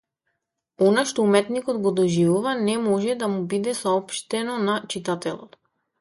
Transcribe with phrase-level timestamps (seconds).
[0.85, 5.59] Она што уметникот го доживува, не може да му биде соопштено на читателот.